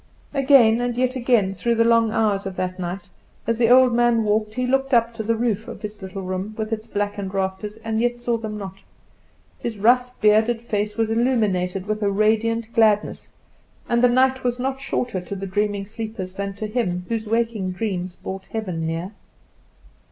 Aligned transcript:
Again, 0.33 0.81
and 0.81 0.97
yet 0.97 1.15
again, 1.15 1.53
through 1.53 1.75
the 1.75 1.83
long 1.83 2.09
hours 2.09 2.47
of 2.47 2.55
that 2.55 2.79
night, 2.79 3.09
as 3.45 3.59
the 3.59 3.69
old 3.69 3.93
man 3.93 4.23
walked 4.23 4.55
he 4.55 4.65
looked 4.65 4.95
up 4.95 5.13
to 5.13 5.21
the 5.21 5.35
roof 5.35 5.67
of 5.67 5.83
his 5.83 6.01
little 6.01 6.23
room, 6.23 6.55
with 6.57 6.73
its 6.73 6.87
blackened 6.87 7.35
rafters, 7.35 7.77
and 7.83 8.01
yet 8.01 8.17
saw 8.17 8.35
them 8.35 8.57
not. 8.57 8.81
His 9.59 9.77
rough 9.77 10.19
bearded 10.19 10.59
face 10.63 10.97
was 10.97 11.11
illuminated 11.11 11.85
with 11.85 12.01
a 12.01 12.09
radiant 12.09 12.73
gladness; 12.73 13.33
and 13.87 14.01
the 14.03 14.09
night 14.09 14.43
was 14.43 14.57
not 14.57 14.81
shorter 14.81 15.21
to 15.21 15.35
the 15.35 15.45
dreaming 15.45 15.85
sleepers 15.85 16.33
than 16.33 16.55
to 16.55 16.65
him 16.65 17.05
whose 17.07 17.27
waking 17.27 17.69
dreams 17.73 18.15
brought 18.15 18.47
heaven 18.47 18.87
near. 18.87 19.11